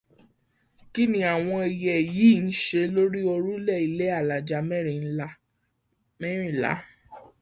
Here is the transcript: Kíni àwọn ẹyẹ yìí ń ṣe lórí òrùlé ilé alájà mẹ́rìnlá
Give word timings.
Kíni 0.93 1.19
àwọn 1.33 1.57
ẹyẹ 1.69 1.95
yìí 2.15 2.39
ń 2.47 2.49
ṣe 2.63 2.81
lórí 2.95 3.19
òrùlé 3.33 3.75
ilé 3.85 4.05
alájà 4.19 4.59
mẹ́rìnlá 6.19 6.73